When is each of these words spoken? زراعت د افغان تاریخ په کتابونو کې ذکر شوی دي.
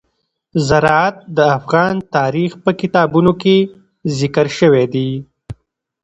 زراعت 0.67 1.15
د 1.37 1.39
افغان 1.57 1.95
تاریخ 2.15 2.51
په 2.63 2.71
کتابونو 2.81 3.31
کې 3.41 3.55
ذکر 4.19 4.47
شوی 4.57 4.85
دي. 4.93 5.09